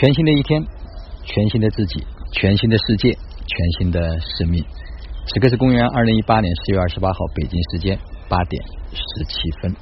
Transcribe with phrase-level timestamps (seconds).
[0.00, 0.64] 全新的一天，
[1.26, 4.64] 全新的自己，全新的世界，全新的生命。
[5.26, 9.76] 此刻是公元二零一八年四月二十八号北京时间八点十七分。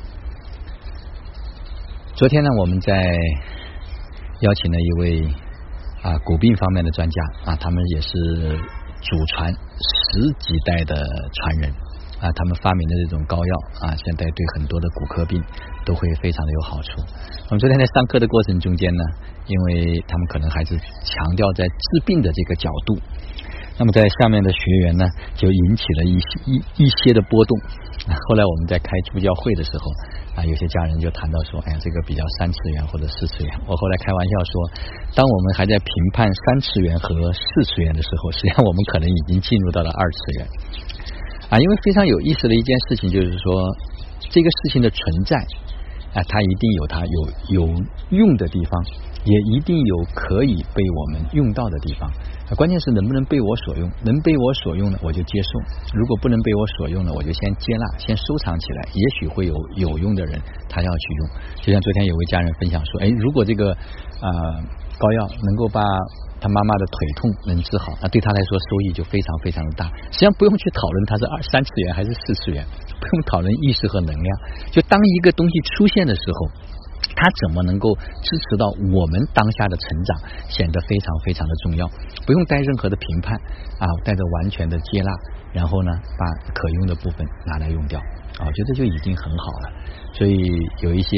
[2.17, 3.17] 昨天呢，我们在
[4.41, 5.23] 邀请了一位
[6.03, 8.11] 啊骨病方面的专家啊，他们也是
[9.01, 11.73] 祖传十几代的传人
[12.21, 15.43] 啊，他们发明的这种膏药啊，现在对很多的骨科病
[15.85, 17.01] 都会非常的有好处。
[17.49, 19.05] 我们昨天在上课的过程中间呢，
[19.47, 22.99] 因为他们可能还是强调在治病的这个角度，
[23.79, 27.57] 那么在下面的学员呢，就引起了一些一一些的波动。
[28.29, 29.91] 后来我们在开助教会的时候
[30.35, 33.53] 啊，有些家人就谈到说，哎呀，这个比较三次元或者四次元。
[33.67, 34.71] 我后来开玩笑说，
[35.15, 40.47] 当我们还在评判三次元和四次元的时候，实际上我们可能已经进入到了二次元
[41.51, 41.59] 啊。
[41.59, 43.77] 因为非常有意思的一件事情就是说，
[44.31, 45.37] 这个事情的存在
[46.15, 47.69] 啊，它一定有它有有
[48.11, 48.85] 用的地方。
[49.25, 52.09] 也一定有可以被我们用到的地方，
[52.57, 53.91] 关键是能不能被我所用？
[54.03, 55.59] 能被我所用呢，我就接受；
[55.93, 58.89] 如果不能被我所用呢，我就先接纳，先收藏起来。
[58.95, 61.29] 也许会有有用的人，他要去用。
[61.61, 64.31] 就像昨天有位家人分享说，哎，如果这个啊
[64.99, 65.81] 膏药能够把
[66.41, 69.87] 他妈妈的腿痛能治好，那对他来说收益就非常非常的大。
[70.11, 72.67] 实际上不用去讨论它是二三次元还是四次元，
[73.01, 74.39] 不用讨论意识和能量，
[74.71, 76.51] 就当一个东西出现的时候。
[77.15, 81.89] 它怎么能够支持到我们当下的成长，显得非常非常的重要。
[82.25, 83.35] 不用带任何的评判
[83.81, 85.11] 啊，带着完全的接纳，
[85.53, 87.99] 然后呢，把可用的部分拿来用掉
[88.39, 89.71] 啊，我觉得就已经很好了。
[90.13, 90.37] 所以
[90.83, 91.17] 有一些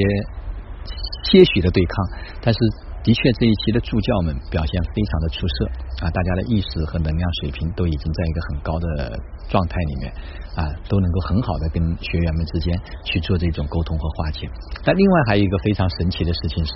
[1.25, 2.07] 些许的对抗，
[2.41, 2.61] 但是。
[3.03, 5.90] 的确，这一期的助教们表现非常的出色。
[6.01, 6.11] 啊！
[6.11, 9.13] 大家的意识和能量水平都已经在一个很高的
[9.49, 10.13] 状态里面
[10.57, 14.49] 啊，都能够很好的跟学员们之间去做这种沟通和化解。
[14.83, 16.73] 但另外还有一个非常神奇的事情是，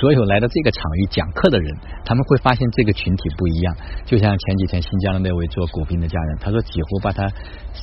[0.00, 3.76] 所有来到这个场域讲课的人，他们会发现这个群体不一样。
[4.06, 7.28] 就像前几天新疆的那位做骨病的家人，他说几乎把他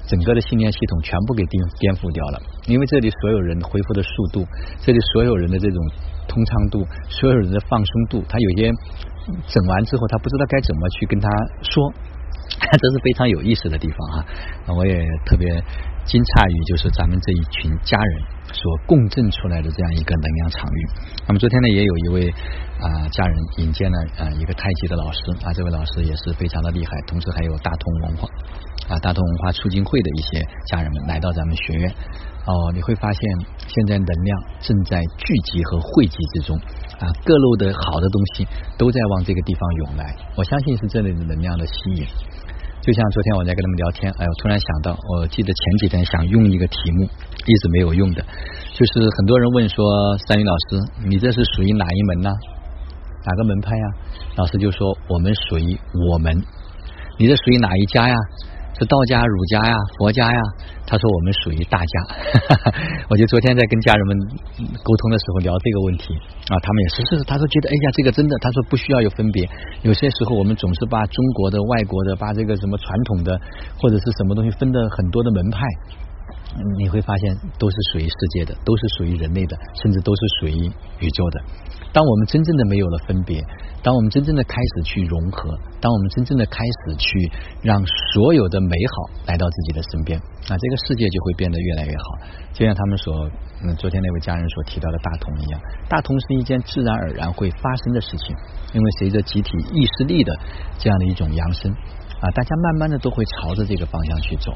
[0.08, 4.46] 整个的信念系统全部给颠颠覆掉了，因为这里所有人恢复的速度，
[4.82, 5.78] 这里所有人的这种。
[6.30, 8.72] 通畅度，所有人的放松度，他有些
[9.48, 11.30] 整完之后，他不知道该怎么去跟他
[11.62, 11.94] 说，
[12.60, 14.26] 这是非常有意思的地方啊！
[14.76, 15.48] 我也特别
[16.06, 18.14] 惊诧于，就是咱们这一群家人
[18.52, 20.80] 所共振出来的这样一个能量场域。
[21.28, 22.30] 那么昨天呢，也有一位
[22.82, 28.28] 啊家人引荐了啊一个太极的老师啊，这位老师也是非常的厉害，同时还有大同文化
[28.90, 31.92] 啊大同文化促进会的一些家人们来到咱们学院。
[32.46, 33.22] 哦，你会发现
[33.68, 36.60] 现在能量正在聚集和汇集之中
[37.00, 40.16] 啊，各路的好的东西都在往这个地方涌来。
[40.36, 42.06] 我相信是这里的能量的吸引。
[42.82, 48.22] 就像昨天我在跟他们聊天，哎，我突然想到，我记得前几天想用一个题目，一直没有用的，
[48.74, 49.84] 就是很多人问说，
[50.28, 52.30] 三云老师，你这是属于哪一门呢？
[53.26, 53.84] 哪个门派呀？
[54.38, 55.78] 老师就说，我们属于
[56.10, 56.34] 我们。
[57.18, 58.16] 你这属于哪一家呀？
[58.80, 60.40] 是道家、儒家呀、佛家呀？
[60.88, 61.94] 他说我们属于大家。
[63.12, 64.18] 我就昨天在跟家人们
[64.82, 66.16] 沟通的时候聊这个问题
[66.48, 69.44] 啊，他们也是是，他说觉得哎呀，这个真的，他说不需要有分别。
[69.84, 73.38] 有些时候我们总是把中国的、外国的，把这个什么传统的
[73.78, 75.60] 或者是什么东西分的很多的门派。
[76.80, 80.66] 你会发现都是属于世界的，都是属于人类的，甚至都是属于
[80.98, 81.42] 宇宙的。
[81.94, 83.38] 当我们真正的没有了分别，
[83.82, 87.32] 当我们真正的开始去融合，当我们真正的开始去
[87.62, 87.82] 让
[88.14, 90.20] 所有的美好来到自己的身边，
[90.50, 92.04] 那这个世界就会变得越来越好。
[92.54, 93.30] 就像他们所，
[93.64, 98.36] 嗯，昨天那位家人所提到的大同一样，大同是一件自然而然会发生的事情，
[98.74, 100.34] 因为随着集体意识力的
[100.78, 104.52] 这样的一种扬升啊，大家慢慢的都会朝着这个方向去走。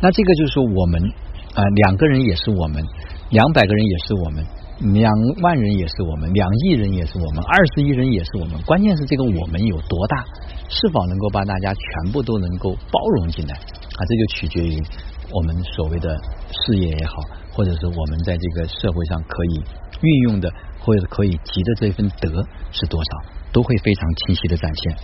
[0.00, 1.12] 那这个就是我们。
[1.54, 2.84] 啊，两个人也是我们，
[3.30, 4.44] 两百个人也是我们，
[4.80, 8.60] 两万人也是我们，两亿人也是我们，二十亿人也是我们。
[8.62, 10.24] 关键是这个我们有多大，
[10.68, 14.00] 是否能够把大家全部都能够包容进来啊？
[14.04, 14.82] 这就取决于
[15.30, 16.16] 我们所谓的
[16.50, 17.14] 事业也好，
[17.52, 19.62] 或者是我们在这个社会上可以
[20.02, 23.10] 运用的，或者可以积的这份德是多少，
[23.52, 24.96] 都会非常清晰的展现。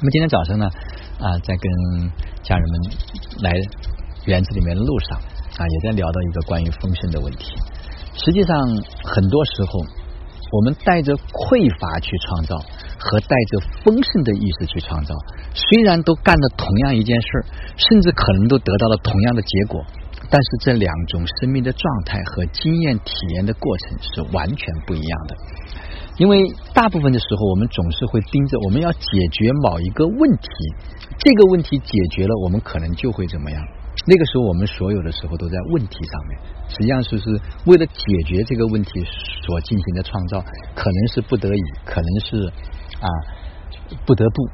[0.00, 0.66] 那么今天早上呢，
[1.20, 2.10] 啊，在跟
[2.42, 2.80] 家人们
[3.42, 3.52] 来
[4.24, 5.20] 园子里面的路上。
[5.58, 7.52] 啊，也在聊到一个关于丰盛的问题。
[8.18, 8.58] 实际上，
[9.04, 9.80] 很多时候
[10.50, 12.58] 我们带着匮乏去创造，
[12.98, 15.14] 和带着丰盛的意识去创造，
[15.54, 17.28] 虽然都干了同样一件事，
[17.76, 19.80] 甚至可能都得到了同样的结果，
[20.28, 25.36] 但是这两种生命的状态和经验体验的过程是完全不一样的。
[26.16, 26.42] 因为
[26.74, 30.48] 大部分的时候，我们总是会盯着我们要解决某一个问题，
[31.18, 33.62] 这个问题解决了，我们可能就会怎么样。
[34.08, 37.28] 那个时候，我们所有的时候都在问题上面，实际上是是
[37.66, 38.90] 为了解决这个问题
[39.44, 40.40] 所进行的创造，
[40.74, 42.48] 可能是不得已，可能是
[43.04, 43.08] 啊
[44.06, 44.48] 不得不。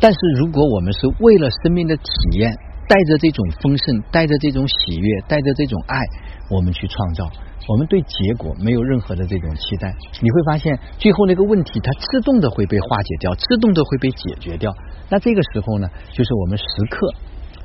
[0.00, 2.50] 但是如果我们是为了生命的体验，
[2.88, 6.00] 带着这种丰盛，带着这种喜悦，带着这种爱，
[6.48, 7.28] 我们去创造，
[7.68, 14.74] 我们对结果没有任何的这种期待，你会发现最后那个问题它自动的会被化解掉，自动的会被解决掉。
[15.10, 17.12] 那这个时候呢，就是我们时刻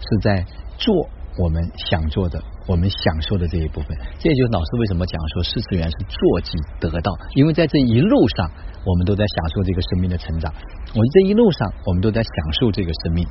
[0.02, 0.46] 是在
[0.84, 1.10] 做。
[1.36, 1.58] 我们
[1.90, 8.48] 想做的，我们享受的这一部分，这也就是老师为什么讲说四次元是做即得到，因为在这一路上，
[8.86, 10.54] 我们都在享受这个生命的成长。
[10.94, 13.26] 我这一路上，我们都在享受这个生命，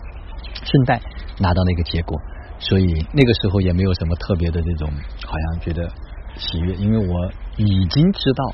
[0.65, 1.01] 顺带
[1.39, 2.19] 拿到那个结果，
[2.59, 4.91] 所以那个时候也没有什么特别的这种，
[5.25, 5.89] 好像觉得
[6.35, 8.53] 喜悦，因为我已经知道，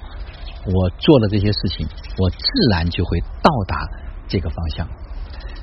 [0.67, 2.37] 我做了这些事情，我自
[2.73, 3.89] 然就会到达
[4.29, 4.87] 这个方向。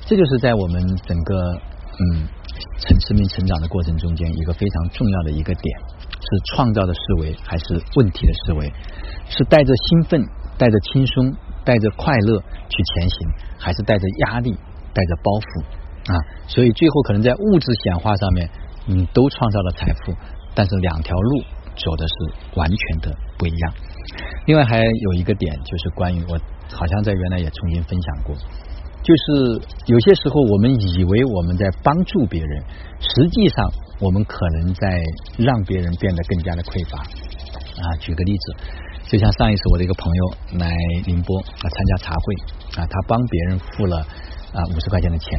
[0.06, 1.54] 这就是在我们整个
[2.00, 2.26] 嗯。
[2.78, 5.78] 成生命成长的过程中间，一个非常重要的一个点
[6.10, 7.64] 是创造的思维还是
[7.96, 8.72] 问题的思维？
[9.28, 10.24] 是带着兴奋、
[10.58, 14.52] 带着轻松、带着快乐去前行，还是带着压力、
[14.92, 16.16] 带着包袱啊？
[16.46, 18.50] 所以最后可能在物质显化上面，
[18.86, 20.14] 嗯，都创造了财富，
[20.54, 21.42] 但是两条路
[21.76, 22.14] 走的是
[22.56, 23.74] 完全的不一样。
[24.46, 26.38] 另外还有一个点就是关于我
[26.72, 28.34] 好像在原来也曾经分享过。
[29.06, 32.64] 就是有些时候，我们以为我们在帮助别人，
[32.98, 33.70] 实际上
[34.00, 35.00] 我们可能在
[35.38, 36.98] 让别人变得更加的匮乏。
[36.98, 38.56] 啊，举个例子，
[39.06, 40.22] 就像上一次我的一个朋友
[40.58, 40.74] 来
[41.06, 43.98] 宁波啊参加茶会啊，他帮别人付了
[44.52, 45.38] 啊五十块钱的钱。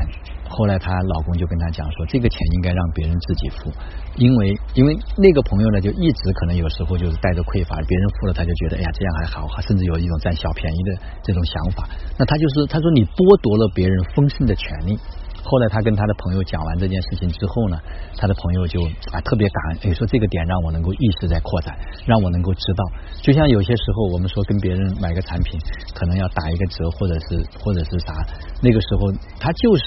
[0.49, 3.71] 后来她老公就跟她讲说，这个钱应该让别人自己付，
[4.15, 11.87] 因为因为那个朋友呢，就一直可能有时候就是带着匮乏，别人付了他就觉得哎呀这样还好，甚至有一种占小便宜的这种想法。
[12.17, 14.97] 那他就是他说你剥夺了别人丰盛的权利。
[15.43, 17.79] 后来他跟他的朋友讲完这件事情之后呢，
[18.17, 18.83] 他的朋友就
[19.15, 21.71] 啊特别感恩，说这个点让我能够意识在扩展，
[22.05, 22.83] 让我能够知道，
[23.21, 25.57] 就像有些时候我们说跟别人买个产品，
[25.95, 28.27] 可能要打一个折或者是或者是啥，
[28.61, 29.07] 那个时候
[29.39, 29.85] 他就是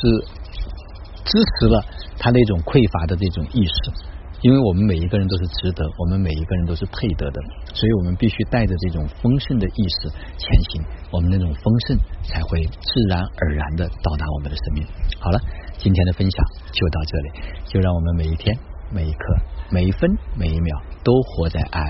[1.31, 1.79] 支持了
[2.19, 4.19] 他那种匮乏的这种意识。
[4.43, 7.39] 因为我们每一个人都是值得，我们每一个人都是配得的，
[7.77, 10.09] 所以我们必须带着这种丰盛的意识
[10.41, 10.83] 前行，
[11.13, 14.87] 我们那种丰盛才会自然而然的到达我们的生命。
[15.21, 15.39] 好了，
[15.77, 16.41] 今天的分享
[16.73, 17.29] 就到这里，
[17.69, 18.57] 就让我们每一天、
[18.91, 19.25] 每一刻、
[19.71, 21.85] 每一分、每一秒都活在爱、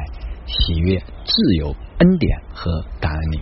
[0.45, 3.41] 喜悦、自由、恩典和感恩里。